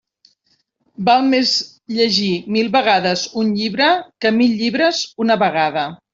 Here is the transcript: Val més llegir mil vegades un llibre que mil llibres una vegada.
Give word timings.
Val 1.09 1.27
més 1.33 1.51
llegir 1.97 2.31
mil 2.57 2.73
vegades 2.77 3.27
un 3.43 3.53
llibre 3.59 3.93
que 4.27 4.35
mil 4.41 4.59
llibres 4.65 5.05
una 5.27 5.39
vegada. 5.47 5.87